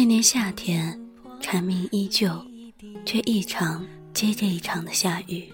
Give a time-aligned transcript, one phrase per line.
[0.00, 0.98] 那年夏天，
[1.42, 2.42] 蝉鸣依旧，
[3.04, 5.46] 却一场接着一场的下雨，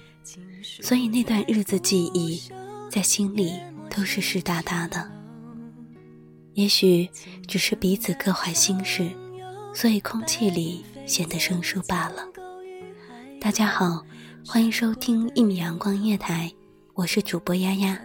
[0.81, 2.41] 所以那段日子记忆
[2.89, 3.55] 在心里
[3.91, 5.11] 都是湿哒哒的。
[6.55, 7.11] 也许
[7.49, 9.11] 只是彼此各怀心事，
[9.75, 12.25] 所以空气里显得生疏罢了。
[13.41, 14.01] 大家好，
[14.47, 16.49] 欢迎收听一米阳光夜台，
[16.95, 18.01] 我是主播丫丫。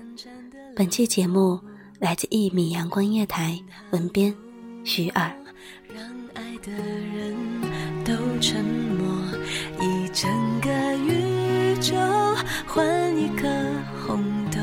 [0.75, 1.61] 本期节目
[1.99, 3.59] 来自一米阳光夜台，
[3.91, 4.35] 文编
[4.83, 5.40] 徐二。
[6.61, 7.35] 的人
[8.05, 9.07] 都沉默，
[9.79, 10.29] 一整
[10.61, 11.95] 个宇宙
[12.67, 13.47] 换一颗
[14.05, 14.59] 红豆，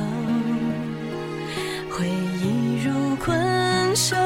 [1.90, 3.36] 回忆如困
[3.96, 4.16] 兽，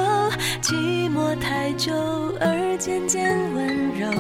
[0.60, 1.92] 寂寞太久
[2.40, 4.10] 而渐渐温柔，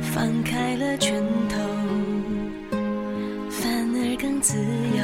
[0.00, 1.58] 放开了拳头，
[3.50, 4.56] 反而更自
[4.96, 5.02] 由，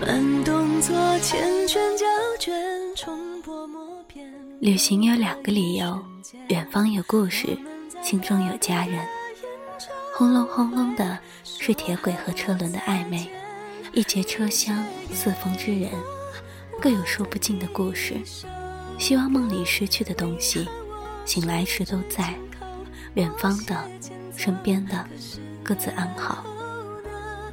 [0.00, 2.06] 慢动作缱绻胶
[2.40, 2.54] 卷，
[2.96, 4.26] 冲破默片。
[4.60, 6.02] 旅行有两个理由：
[6.48, 7.58] 远方有故事，
[8.02, 9.06] 心中有家人。
[10.16, 13.30] 轰隆轰隆的是铁轨和车轮的暧昧，
[13.92, 14.82] 一节车厢
[15.12, 15.90] 四风之人，
[16.80, 18.14] 各有说不尽的故事。
[18.98, 20.66] 希望梦里失去的东西，
[21.26, 22.34] 醒来时都在。
[23.14, 23.76] 远方的，
[24.34, 25.06] 身边的，
[25.62, 26.44] 各自安好。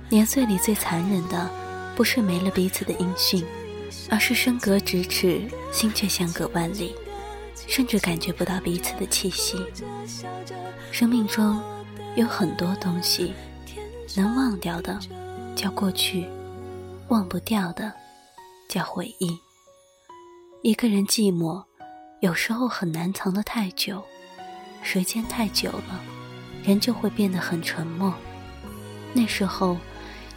[0.07, 1.49] 年岁里最残忍的，
[1.95, 3.45] 不是没了彼此的音讯。
[4.09, 5.41] 而是身隔咫尺，
[5.71, 6.95] 心却相隔万里，
[7.69, 9.63] 甚至感觉不到彼此的气息。
[10.91, 11.61] 生命中
[12.15, 13.31] 有很多东西，
[14.17, 14.99] 能忘掉的
[15.55, 16.27] 叫过去，
[17.09, 17.93] 忘不掉的
[18.67, 19.37] 叫回忆。
[20.63, 21.63] 一个人寂寞，
[22.21, 24.03] 有时候很难藏得太久，
[24.81, 26.01] 时间太久了，
[26.63, 28.11] 人就会变得很沉默。
[29.13, 29.77] 那时候，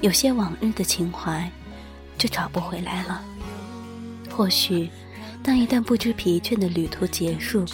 [0.03, 1.50] 有些往日的情怀，
[2.19, 3.25] 就找不回来了。
[4.31, 4.91] 或许，
[5.42, 7.64] 当一段不知疲倦的旅途结束，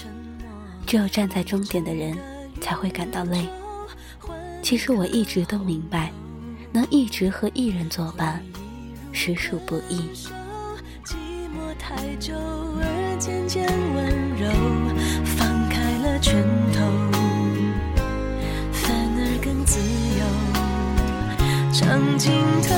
[0.87, 2.17] 只有站在终点的人
[2.61, 3.47] 才会感到累。
[4.63, 6.11] 其实我一直都明白，
[6.73, 8.43] 能一直和一人作伴，
[9.13, 10.09] 实属不易。
[15.25, 16.43] 放开了拳
[16.73, 16.81] 头，
[18.73, 19.79] 反而更自
[20.19, 20.25] 由。
[21.73, 22.75] 长镜头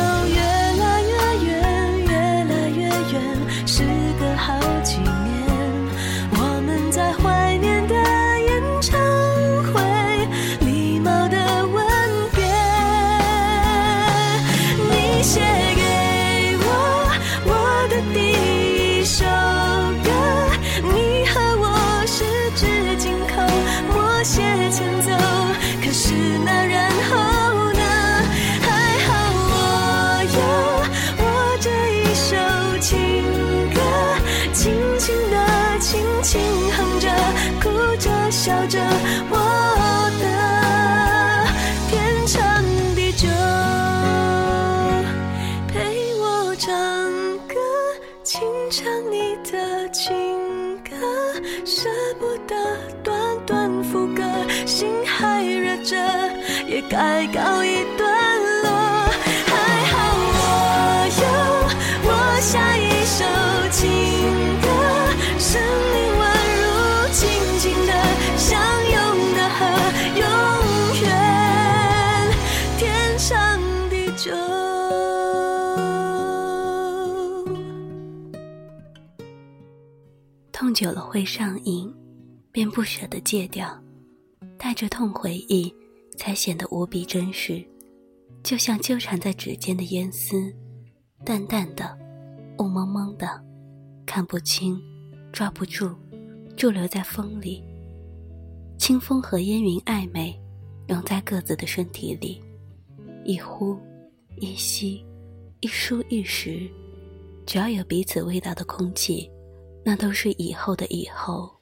[38.30, 38.78] 笑着，
[39.28, 39.36] 我
[40.20, 40.24] 的
[41.88, 42.62] 天长
[42.94, 43.26] 地久。
[45.66, 46.72] 陪我唱
[47.48, 47.54] 歌，
[48.22, 48.40] 清
[48.70, 50.14] 唱你的情
[50.78, 50.94] 歌。
[51.66, 51.90] 舍
[52.20, 52.54] 不得
[53.02, 54.22] 短短副歌，
[54.64, 55.96] 心还热着，
[56.68, 57.84] 也该告一
[80.70, 81.92] 痛久了会上瘾，
[82.52, 83.76] 便不舍得戒掉，
[84.56, 85.74] 带着痛回忆，
[86.16, 87.60] 才显得无比真实。
[88.44, 90.54] 就像纠缠在指尖的烟丝，
[91.24, 91.98] 淡淡的，
[92.60, 93.42] 雾蒙蒙的，
[94.06, 94.80] 看不清，
[95.32, 95.92] 抓不住，
[96.56, 97.64] 驻留在风里。
[98.78, 100.40] 清风和烟云暧昧，
[100.86, 102.40] 融在各自的身体里，
[103.24, 103.76] 一呼
[104.36, 105.04] 一吸，
[105.58, 106.70] 一舒一实，
[107.44, 109.28] 只要有彼此味道的空气。
[109.90, 111.52] 那都是以后的以后，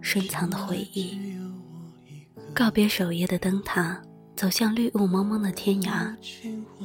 [0.00, 1.18] 深藏的回忆。
[2.54, 4.00] 告别守夜的灯塔，
[4.36, 6.14] 走向绿雾蒙蒙的天涯，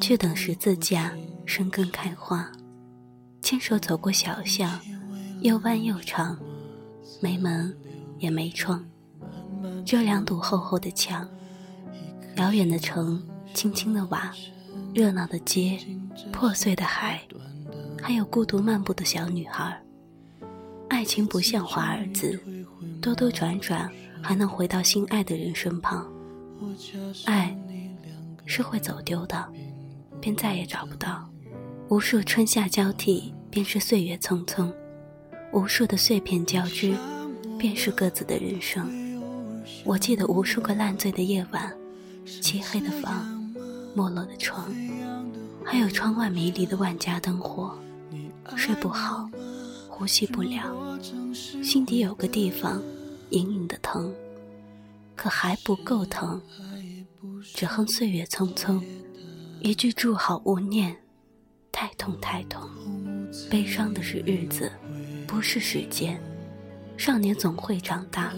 [0.01, 1.15] 去等十字架
[1.45, 2.51] 生根开花。
[3.43, 4.79] 牵手走过小巷，
[5.41, 6.35] 又弯又长，
[7.21, 7.71] 没门
[8.17, 8.83] 也没窗，
[9.85, 11.29] 只有两堵厚厚的墙。
[12.37, 14.33] 遥远的城，青青的瓦，
[14.91, 15.79] 热闹的街，
[16.31, 17.21] 破碎的海，
[18.01, 19.79] 还有孤独漫步的小女孩。
[20.99, 22.37] 爱情不像华尔兹，
[23.01, 23.89] 兜兜转转
[24.21, 26.05] 还能回到心爱的人身旁。
[27.23, 27.57] 爱
[28.45, 29.49] 是会走丢的，
[30.19, 31.25] 便再也找不到。
[31.87, 34.69] 无数春夏交替，便是岁月匆匆；
[35.53, 36.93] 无数的碎片交织，
[37.57, 38.85] 便是各自的人生。
[39.85, 41.73] 我记得无数个烂醉的夜晚，
[42.25, 43.25] 漆黑的房，
[43.95, 44.69] 没落的床，
[45.63, 47.73] 还有窗外迷离的万家灯火，
[48.57, 49.29] 睡不好。
[49.91, 50.88] 呼吸不了，
[51.63, 52.81] 心底有个地方
[53.29, 54.13] 隐隐的疼，
[55.15, 56.41] 可还不够疼。
[57.41, 58.81] 只恨岁月匆匆，
[59.61, 60.95] 一句祝好勿念，
[61.71, 62.69] 太痛太痛。
[63.49, 64.71] 悲伤的是日子，
[65.27, 66.19] 不是时间。
[66.97, 68.33] 少年总会长大，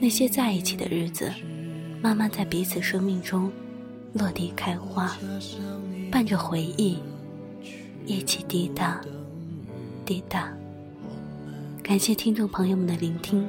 [0.00, 1.32] 那些在一起的日子，
[2.00, 3.50] 慢慢在彼此生命中
[4.12, 5.16] 落地开花，
[6.10, 6.98] 伴着回忆，
[8.04, 9.00] 一起滴答，
[10.04, 10.52] 滴答。
[11.86, 13.46] 感谢听众朋友们的聆听，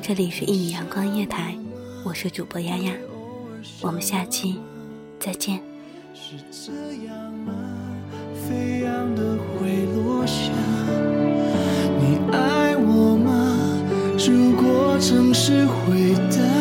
[0.00, 1.52] 这里是《一米阳光夜台》，
[2.02, 2.90] 我是主播丫丫，
[3.82, 4.58] 我们下期
[5.20, 5.60] 再见。
[6.14, 6.72] 是这
[7.04, 7.52] 样吗？
[8.48, 10.50] 飞扬的会落下。
[12.00, 13.54] 你爱我吗？
[14.16, 16.53] 如果城市会淡，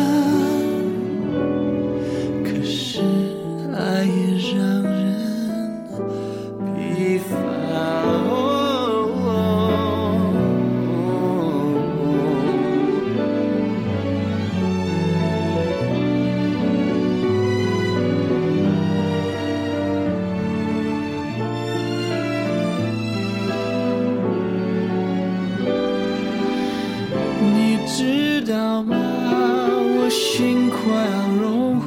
[30.14, 31.86] 心快要融化，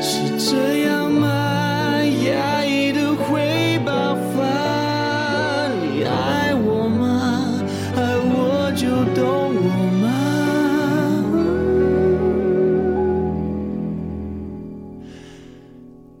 [0.00, 1.28] 是这样吗？
[2.26, 4.40] 压抑的会爆发。
[5.82, 7.04] 你爱我吗？
[7.94, 9.20] 爱我就懂
[9.54, 9.68] 我
[10.00, 10.08] 吗？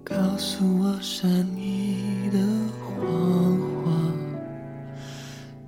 [0.04, 2.38] 告诉我善意的
[2.78, 3.88] 谎话。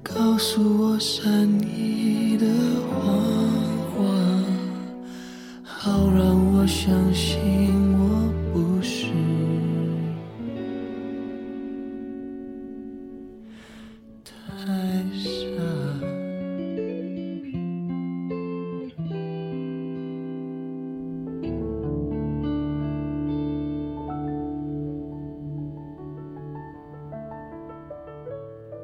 [0.03, 1.32] 告诉我善